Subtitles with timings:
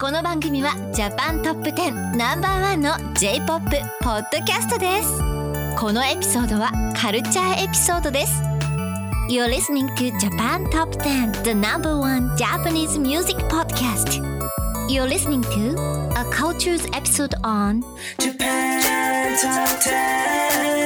[0.00, 3.66] この番組はジャパントップ10ナンバーワンの J-POP
[4.00, 5.18] ポッドキャストです
[5.78, 8.32] このエピソードはカルチャーエピソードです
[9.28, 14.22] You're listening to Japan Top 10 the number one Japanese music podcast
[14.88, 15.76] You're listening to
[16.18, 17.84] a cultures episode on
[18.18, 20.79] Japan Top 10.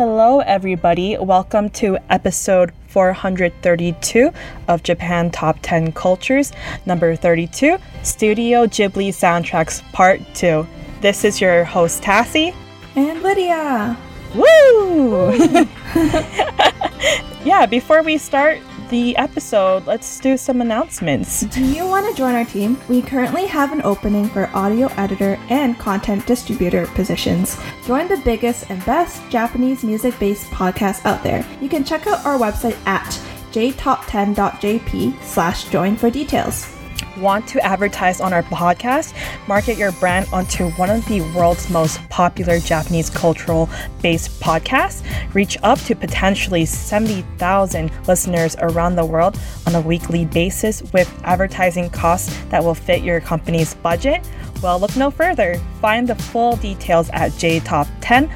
[0.00, 1.18] Hello, everybody.
[1.18, 4.32] Welcome to episode 432
[4.66, 6.52] of Japan Top 10 Cultures,
[6.86, 10.66] number 32, Studio Ghibli Soundtracks Part 2.
[11.02, 12.54] This is your host, Tassie.
[12.96, 13.94] And Lydia.
[14.34, 15.32] Woo!
[17.44, 18.58] yeah, before we start
[18.90, 21.42] the episode, let's do some announcements.
[21.42, 22.76] Do you want to join our team?
[22.88, 27.56] We currently have an opening for audio editor and content distributor positions.
[27.86, 31.46] Join the biggest and best Japanese music based podcast out there.
[31.60, 33.06] You can check out our website at
[33.52, 36.79] jtop10.jp slash join for details.
[37.18, 39.14] Want to advertise on our podcast?
[39.46, 43.68] Market your brand onto one of the world's most popular Japanese cultural
[44.02, 45.02] based podcasts?
[45.34, 51.90] Reach up to potentially 70,000 listeners around the world on a weekly basis with advertising
[51.90, 54.26] costs that will fit your company's budget?
[54.62, 55.60] Well, look no further.
[55.80, 58.28] Find the full details at jtop10.jp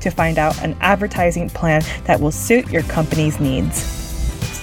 [0.00, 3.99] to find out an advertising plan that will suit your company's needs.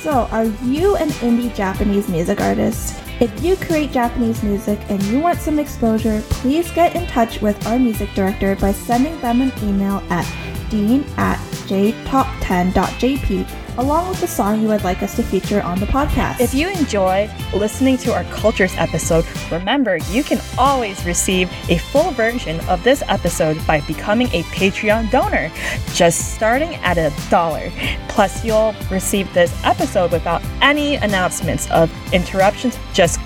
[0.07, 2.95] So, are you an indie Japanese music artist?
[3.19, 7.67] If you create Japanese music and you want some exposure, please get in touch with
[7.67, 10.23] our music director by sending them an email at
[10.69, 11.37] dean at
[11.67, 13.45] jtop10.jp
[13.77, 16.39] along with the song you would like us to feature on the podcast.
[16.39, 22.11] If you enjoy listening to our Cultures episode, remember you can always receive a full
[22.11, 25.51] version of this episode by becoming a Patreon donor,
[25.93, 27.71] just starting at a dollar.
[28.07, 33.19] Plus, you'll receive this episode without any announcements of interruptions, just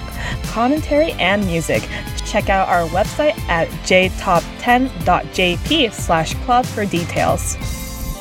[0.43, 1.87] commentary and music.
[2.25, 7.57] Check out our website at jtop10.jp slash club for details.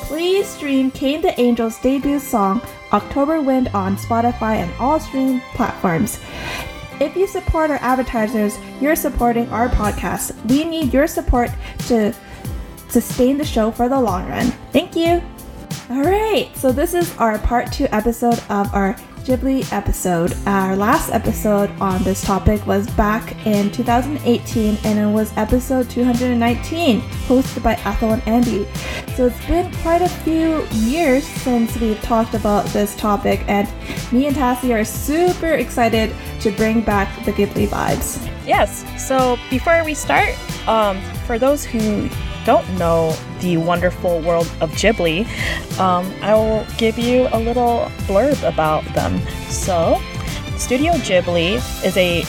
[0.07, 2.61] Please stream Kane the Angel's debut song,
[2.93, 6.19] October Wind, on Spotify and all stream platforms.
[7.01, 10.35] If you support our advertisers, you're supporting our podcast.
[10.51, 11.51] We need your support
[11.87, 12.13] to
[12.89, 14.47] sustain the show for the long run.
[14.73, 15.23] Thank you.
[15.89, 18.97] All right, so this is our part two episode of our
[19.31, 20.37] Ghibli episode.
[20.45, 27.01] Our last episode on this topic was back in 2018 and it was episode 219,
[27.01, 28.67] hosted by Ethel and Andy.
[29.15, 33.69] So it's been quite a few years since we've talked about this topic, and
[34.13, 38.27] me and Tassie are super excited to bring back the Ghibli vibes.
[38.45, 40.35] Yes, so before we start,
[40.67, 42.09] um, for those who
[42.45, 45.27] don't know the wonderful world of Ghibli,
[45.79, 49.21] um, I will give you a little blurb about them.
[49.49, 50.01] So,
[50.57, 52.25] Studio Ghibli is a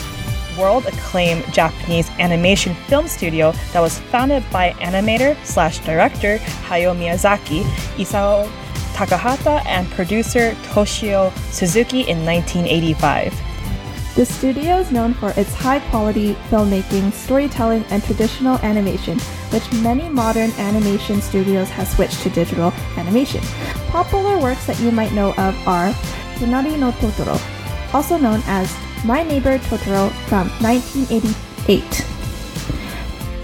[0.58, 7.62] world acclaimed Japanese animation film studio that was founded by animator slash director Hayao Miyazaki,
[7.96, 8.48] Isao
[8.94, 13.51] Takahata, and producer Toshio Suzuki in 1985.
[14.14, 19.18] The studio is known for its high quality filmmaking, storytelling, and traditional animation,
[19.48, 23.40] which many modern animation studios have switched to digital animation.
[23.88, 25.94] Popular works that you might know of are
[26.36, 27.40] Tonari no Totoro,
[27.94, 28.70] also known as
[29.06, 31.82] My Neighbor Totoro from 1988,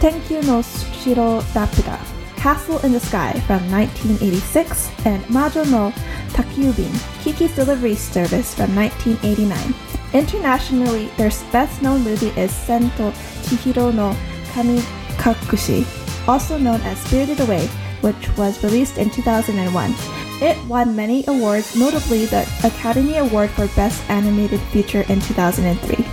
[0.00, 0.60] Tenkyu no
[1.00, 1.98] Shiro Rapyuta,
[2.36, 5.94] Castle in the Sky from 1986, and Majo no
[6.36, 6.92] Takkyubin,
[7.24, 9.87] Kiki's Delivery Service from 1989.
[10.14, 13.10] Internationally, their best known movie is Sento
[13.44, 14.16] Chihiro no
[14.52, 15.84] Kamikakushi,
[16.26, 17.66] also known as Spirited Away,
[18.00, 19.94] which was released in 2001.
[20.40, 26.06] It won many awards, notably the Academy Award for Best Animated Feature in 2003.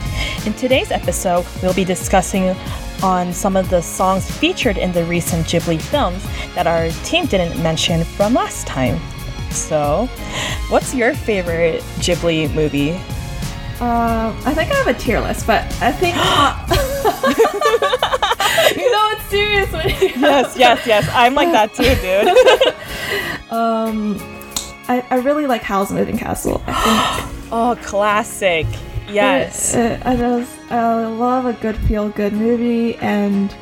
[0.46, 2.56] In today's episode, we'll be discussing
[3.02, 6.24] on some of the songs featured in the recent Ghibli films
[6.54, 9.00] that our team didn't mention from last time.
[9.52, 10.08] So,
[10.70, 13.00] what's your favorite Ghibli movie?
[13.82, 16.16] Um, I think I have a tier list, but I think
[18.78, 21.08] you know it's serious when you Yes, yes, yes.
[21.14, 22.28] I'm like that too, dude.
[23.52, 24.18] um,
[24.88, 26.64] I, I really like Howl's Moving Castle.
[26.68, 28.66] I think oh, classic.
[29.10, 29.76] Yes.
[29.76, 33.54] it- it- I just I love a good feel good movie, and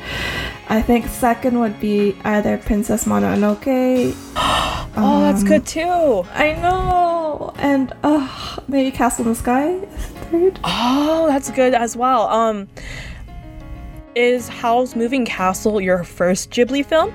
[0.68, 4.14] I think second would be either Princess Mononoke.
[4.96, 6.24] Oh, that's um, good too.
[6.34, 7.23] I know,
[7.56, 9.78] and uh, maybe Castle in the Sky
[10.30, 10.58] third.
[10.64, 12.28] Oh, that's good as well.
[12.28, 12.68] Um,
[14.14, 17.12] is Howl's Moving Castle your first Ghibli film?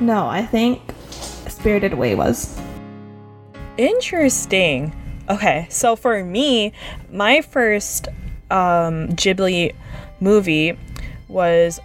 [0.00, 0.80] No, I think
[1.10, 2.60] Spirited Away was.
[3.78, 4.92] Interesting.
[5.28, 6.72] Okay, so for me,
[7.10, 8.08] my first
[8.50, 9.74] um, Ghibli
[10.20, 10.76] movie
[11.28, 11.80] was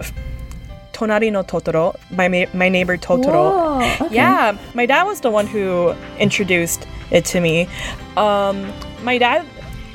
[0.92, 3.52] Tonari no Totoro, my ma- my neighbor Totoro.
[3.52, 4.16] Whoa, okay.
[4.16, 7.68] Yeah, my dad was the one who introduced it to me.
[8.16, 8.72] Um,
[9.04, 9.46] my dad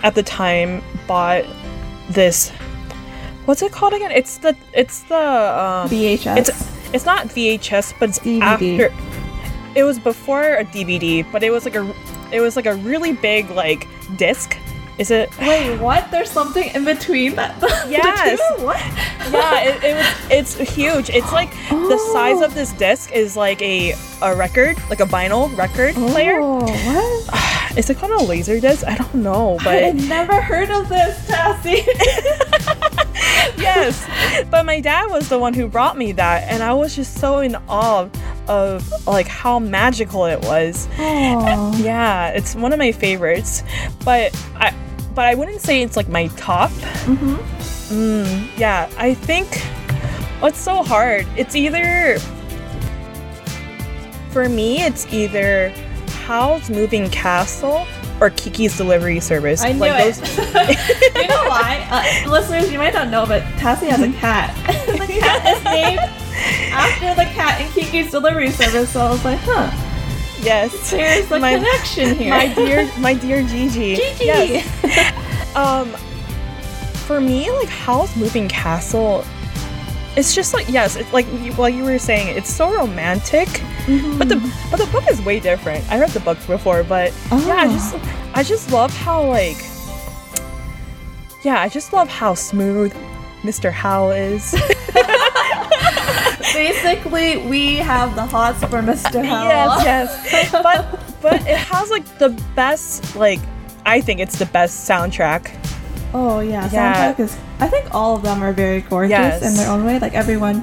[0.02, 1.44] at the time bought
[2.10, 2.50] this.
[3.44, 4.10] What's it called again?
[4.10, 6.36] It's the it's the um, VHS.
[6.36, 8.40] It's it's not VHS, but it's DVD.
[8.42, 8.94] after.
[9.74, 11.94] It was before a DVD, but it was like a
[12.30, 13.86] it was like a really big like
[14.16, 14.56] disc.
[15.02, 15.36] Is it?
[15.40, 16.08] Wait, what?
[16.12, 17.60] There's something in between that.
[17.60, 18.38] the Yes.
[19.32, 20.30] yeah, it, it was.
[20.30, 21.10] It's huge.
[21.10, 25.54] It's like the size of this disc is like a a record, like a vinyl
[25.56, 26.38] record oh, player.
[26.40, 27.76] Oh, what?
[27.76, 28.86] Is it called a laser disc?
[28.86, 31.84] I don't know, I but had never heard of this, Tassie.
[33.58, 34.06] yes.
[34.50, 37.40] But my dad was the one who brought me that, and I was just so
[37.40, 38.08] in awe
[38.46, 40.86] of like how magical it was.
[40.98, 41.76] oh.
[41.82, 43.64] Yeah, it's one of my favorites,
[44.04, 44.72] but I
[45.14, 46.70] but I wouldn't say it's like my top.
[46.70, 47.34] Mm-hmm.
[47.94, 49.48] Mm, yeah, I think
[50.40, 51.26] what's so hard?
[51.36, 52.18] It's either
[54.30, 55.70] for me, it's either
[56.24, 57.86] Howl's Moving Castle
[58.20, 59.62] or Kiki's Delivery Service.
[59.62, 60.16] I knew like it.
[61.16, 61.86] you know why?
[61.90, 64.54] Uh, listeners, you might not know, but Tassie has a cat.
[64.86, 65.98] the cat is named
[66.72, 68.90] after the cat in Kiki's delivery service.
[68.90, 69.70] So I was like, huh,
[70.40, 72.30] yes, there's the My- connection here.
[72.30, 73.96] my dear, my dear Jiji.
[73.96, 74.20] Jiji.
[74.24, 74.81] Yes.
[75.54, 75.90] Um,
[77.06, 79.22] for me, like Howl's Moving Castle,
[80.16, 81.26] it's just like yes, it's like
[81.58, 83.48] like you were saying, it's so romantic.
[84.16, 84.36] But the
[84.70, 85.84] but the book is way different.
[85.92, 87.72] I read the books before, but yeah, I Oh.
[87.72, 87.94] just
[88.34, 89.58] I just love how like
[91.44, 92.94] yeah, I just love how smooth
[93.42, 93.70] Mr.
[93.70, 94.52] Howl is.
[96.54, 99.24] Basically, we have the hots for Mr.
[99.24, 99.48] Howl.
[99.84, 100.50] yes, yes.
[100.50, 103.40] But but it has like the best like
[103.84, 105.50] I think it's the best soundtrack.
[106.14, 107.12] Oh yeah, Yeah.
[107.14, 107.36] soundtrack is.
[107.60, 109.42] I think all of them are very gorgeous Yes.
[109.42, 109.98] in their own way.
[109.98, 110.62] Like everyone,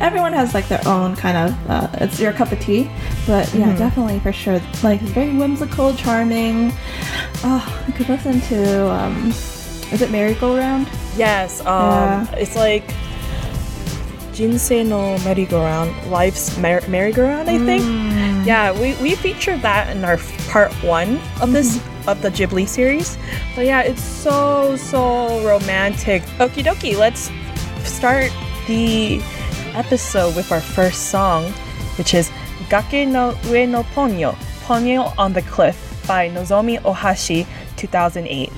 [0.00, 1.70] everyone has like their own kind of.
[1.70, 2.90] Uh, it's your cup of tea,
[3.26, 3.78] but yeah, Mm-hmm.
[3.78, 4.60] definitely for sure.
[4.82, 6.72] Like it's very whimsical, charming.
[7.44, 8.90] Oh, I could listen to.
[8.90, 9.28] Um,
[9.92, 10.86] is it Merry Go Round?
[11.16, 12.34] Yes, um Yeah.
[12.36, 12.84] it's like
[14.38, 17.82] Jinsei no merry-go-round, life's mer- merry-go-round, I think.
[17.82, 18.46] Mm.
[18.46, 20.16] Yeah, we, we featured that in our
[20.48, 23.18] part one of this of the Ghibli series.
[23.56, 26.22] But yeah, it's so so romantic.
[26.38, 27.32] Okie dokie, let's
[27.82, 28.30] start
[28.68, 29.20] the
[29.74, 31.50] episode with our first song,
[31.98, 32.30] which is
[32.70, 35.76] Gake no Ue no Ponyo, Ponyo on the Cliff
[36.06, 37.44] by Nozomi Ohashi,
[37.76, 38.52] 2008.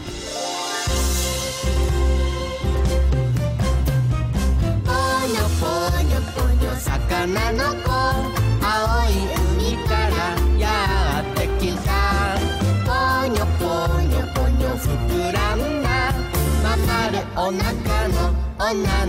[18.70, 19.00] i night.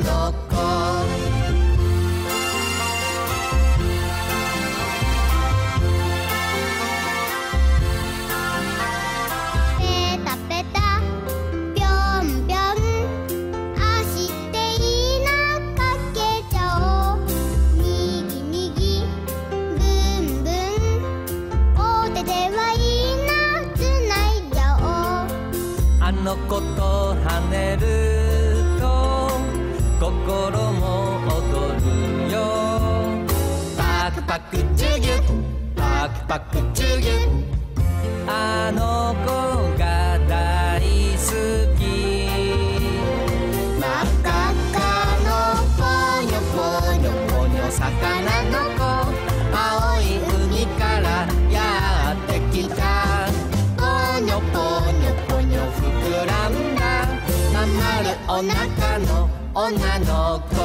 [58.41, 60.55] お腹の女の子。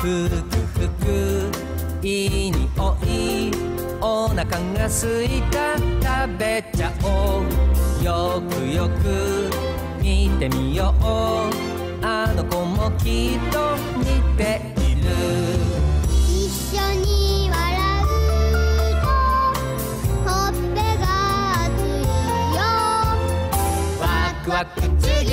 [0.00, 1.06] ふくふく
[2.02, 2.56] いい匂
[3.02, 3.52] い。
[4.00, 5.76] お腹がすいた。
[5.76, 8.02] 食べちゃおう。
[8.02, 9.73] よくよく。
[10.46, 11.02] ってみよう。
[12.04, 14.04] あの子もきっと似
[14.36, 15.08] ている。
[16.18, 17.56] 一緒に笑
[18.02, 18.06] う。
[19.00, 19.06] と
[20.30, 21.04] ほっぺが
[21.64, 21.88] 熱い
[22.54, 22.60] よ。
[24.00, 24.04] ワ
[24.44, 25.30] クワクチュギ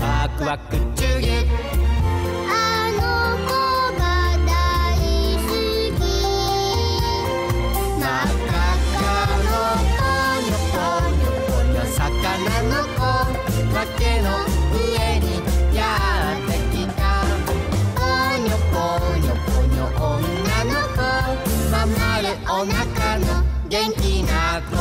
[0.00, 0.04] ワ
[0.38, 1.26] クワクチュギ
[23.70, 24.76] 元気な子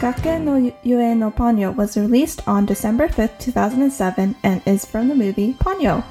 [0.00, 5.14] Gake no Ue no Ponyo was released on December 5, 2007, and is from the
[5.14, 6.04] movie Ponyo.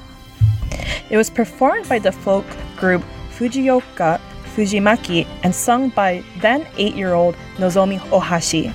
[1.10, 2.44] It was performed by the folk
[2.76, 3.02] group
[3.36, 4.20] Fujioka
[4.56, 8.74] Fujimaki and sung by then eight year old Nozomi Ohashi.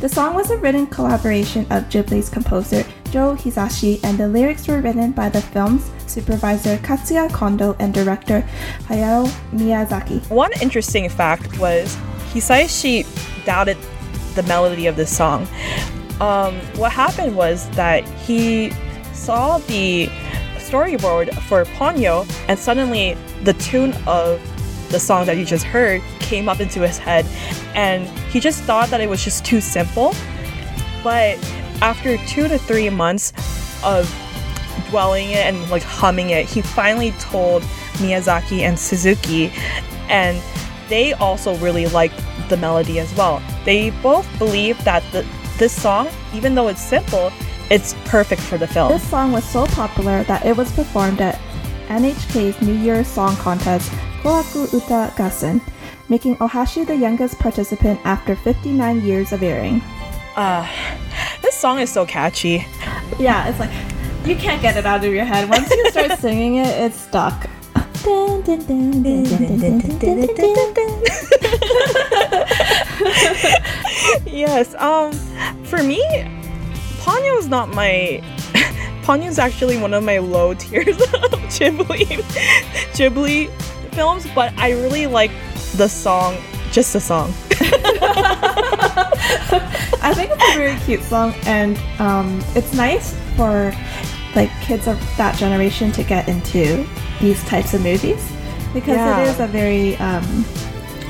[0.00, 4.80] The song was a written collaboration of Ghibli's composer Joe Hisaishi, and the lyrics were
[4.80, 8.40] written by the film's supervisor Katsuya Kondo and director
[8.88, 10.26] Hayao Miyazaki.
[10.30, 11.94] One interesting fact was
[12.32, 13.04] Hisaishi
[13.44, 13.76] doubted
[14.36, 15.46] the melody of this song.
[16.18, 18.72] Um, what happened was that he
[19.12, 20.06] saw the
[20.56, 24.40] storyboard for Ponyo, and suddenly the tune of
[24.90, 27.24] the song that you just heard came up into his head,
[27.74, 30.14] and he just thought that it was just too simple.
[31.02, 31.38] But
[31.80, 33.32] after two to three months
[33.82, 34.06] of
[34.90, 37.62] dwelling it and like humming it, he finally told
[37.94, 39.52] Miyazaki and Suzuki,
[40.08, 40.42] and
[40.88, 43.42] they also really liked the melody as well.
[43.64, 47.32] They both believe that the, this song, even though it's simple,
[47.70, 48.90] it's perfect for the film.
[48.92, 51.38] This song was so popular that it was performed at
[51.86, 55.60] NHK's New Year's Song Contest, Kohaku Uta Gassen,
[56.08, 59.80] making Ohashi the youngest participant after 59 years of airing.
[60.36, 60.66] Uh,
[61.42, 62.66] this song is so catchy.
[63.18, 63.70] Yeah, it's like
[64.26, 65.48] you can't get it out of your head.
[65.48, 67.48] Once you start singing it, it's stuck.
[74.26, 75.12] yes, um
[75.64, 76.02] for me,
[77.00, 78.20] Ponyo is not my
[79.02, 81.08] Ponyo's actually one of my low tiers of
[81.52, 82.06] Ghibli
[82.94, 83.50] Ghibli
[83.92, 85.30] films, but I really like
[85.76, 86.36] the song,
[86.72, 87.32] just the song.
[90.02, 93.72] I think it's a very cute song, and um, it's nice for
[94.34, 96.86] like kids of that generation to get into
[97.20, 98.30] these types of movies
[98.72, 99.20] because Yeah.
[99.20, 100.44] it is a very um,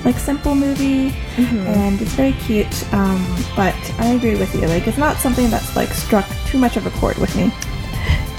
[0.04, 2.92] like simple movie and it's very cute.
[2.94, 3.22] Um,
[3.54, 6.86] but I agree with you; like it's not something that's like struck too much of
[6.86, 7.52] a chord with me.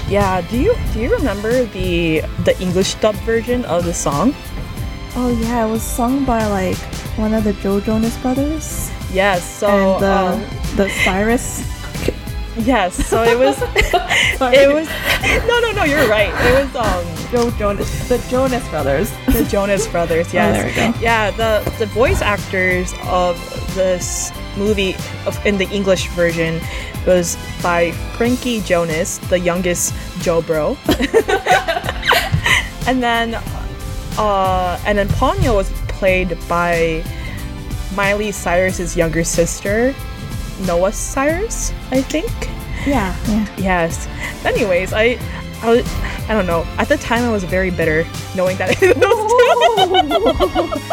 [0.08, 0.40] Yeah.
[0.50, 4.34] Do you do you remember the the English dub version of the song?
[5.16, 6.76] Oh yeah, it was sung by like
[7.16, 9.44] one of the Joe Jonas brothers Yes.
[9.44, 11.60] So and the um, the Cyrus.
[12.56, 12.94] yes.
[13.06, 13.56] So it was.
[14.42, 14.88] It was.
[15.46, 15.84] No, no, no.
[15.84, 16.32] You're right.
[16.34, 19.08] It was um Joe Jonas, the Jonas brothers.
[19.26, 20.34] the Jonas Brothers.
[20.34, 20.50] Yes.
[20.50, 20.98] Oh, there we go.
[21.00, 21.30] Yeah.
[21.30, 23.38] The the voice actors of
[23.76, 24.94] this movie
[25.26, 26.60] of, in the English version
[27.06, 30.76] was by Frankie Jonas, the youngest Joe Bro,
[32.86, 33.34] and then
[34.18, 37.04] uh and then Ponyo was played by
[37.94, 39.94] Miley Cyrus's younger sister,
[40.66, 42.30] Noah Cyrus, I think.
[42.86, 43.46] Yeah, yeah.
[43.56, 44.08] Yes.
[44.44, 45.18] Anyways, I,
[45.62, 45.94] I, was,
[46.28, 46.66] I don't know.
[46.78, 48.04] At the time, I was very bitter,
[48.34, 49.22] knowing that it was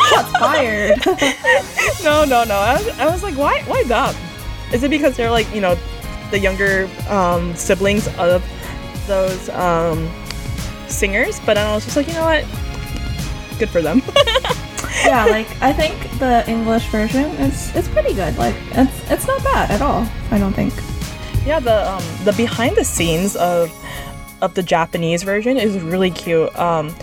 [0.10, 1.00] Shots fired.
[2.04, 2.56] no, no, no.
[2.56, 4.16] I was, I was like, why, why them?
[4.72, 5.76] Is it because they're like, you know,
[6.32, 8.44] the younger um, siblings of
[9.08, 10.10] those um,
[10.88, 11.40] singers?
[11.46, 12.46] But I was just like, you know what?
[13.60, 14.02] Good for them.
[15.04, 18.38] yeah, like I think the English version is it's pretty good.
[18.38, 20.08] Like it's it's not bad at all.
[20.32, 20.74] I don't think.
[21.46, 23.72] yeah, the um, the behind the scenes of
[24.42, 26.58] of the Japanese version is really cute.
[26.58, 26.96] Um,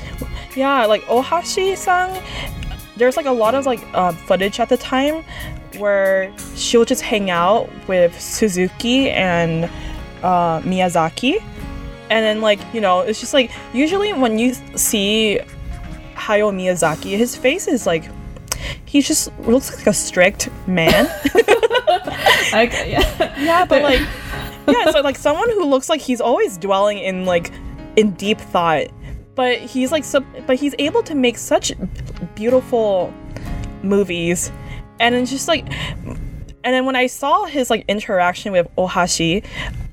[0.55, 2.23] yeah, like Ohashi-san,
[2.97, 5.23] there's like a lot of like uh, footage at the time
[5.79, 9.65] where she'll just hang out with Suzuki and
[10.23, 11.43] uh, Miyazaki,
[12.11, 15.41] and then like you know it's just like usually when you see
[16.15, 18.05] Hayao Miyazaki, his face is like
[18.85, 21.09] he just looks like a strict man.
[22.55, 23.35] Okay, yeah.
[23.39, 24.01] Yeah, but like,
[24.69, 27.51] yeah, so like someone who looks like he's always dwelling in like
[27.97, 28.87] in deep thought,
[29.35, 31.73] but he's like, so, but he's able to make such
[32.35, 33.13] beautiful
[33.83, 34.53] movies,
[35.01, 35.65] and it's just like,
[36.65, 39.45] and then when I saw his like interaction with Ohashi,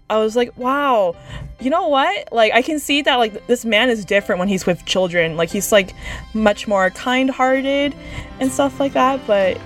[0.10, 1.16] I was like, wow,
[1.60, 2.32] you know what?
[2.32, 5.38] Like, I can see that like this man is different when he's with children.
[5.38, 5.94] Like, he's like
[6.34, 7.96] much more kind-hearted
[8.40, 9.60] and stuff like that, but.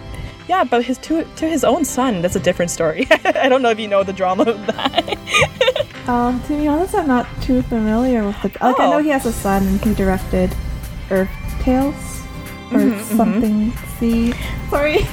[0.49, 3.05] Yeah, but his to to his own son, that's a different story.
[3.25, 5.17] I don't know if you know the drama of that.
[6.07, 8.47] Um, to be honest, I'm not too familiar with the.
[8.47, 9.03] Like, I know Oh.
[9.03, 10.55] he has a son and he directed
[11.11, 11.29] Earth
[11.59, 11.95] Tales.
[12.71, 14.33] or Mhm, something C.
[14.69, 14.99] Sorry.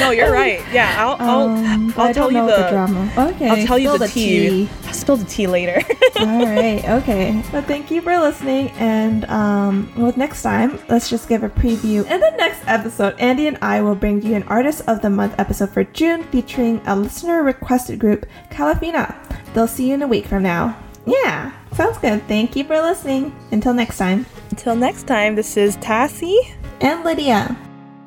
[0.00, 0.62] No, you're right.
[0.72, 3.12] Yeah, I'll I'll, Um, I'll tell you know the, drama.
[3.34, 3.48] Okay.
[3.48, 4.68] I'll tell you spill the, tea.
[4.86, 5.82] I'll spill the tea later.
[6.20, 6.88] All right.
[6.88, 7.42] Okay.
[7.50, 8.70] But thank you for listening.
[8.78, 12.08] And um, with next time, let's just give a preview.
[12.08, 15.34] In the next episode, Andy and I will bring you an Artist of the Month
[15.38, 19.12] episode for June featuring a listener requested group, Kalafina.
[19.54, 20.78] They'll see you in a week from now.
[21.04, 21.50] Yeah.
[21.72, 22.22] Sounds good.
[22.28, 23.34] Thank you for listening.
[23.50, 24.24] Until next time.
[24.50, 26.54] Until next time, this is Tassie.
[26.80, 27.56] And Lydia.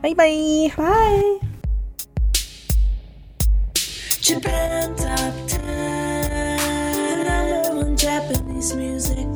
[0.01, 0.71] Bye bye.
[4.97, 9.30] Top 10, number one Japanese music.